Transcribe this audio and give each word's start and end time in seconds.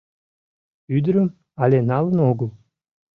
Ӱдырым 0.95 1.27
але 1.63 1.79
налын 1.89 2.17
огыл. 2.29 2.49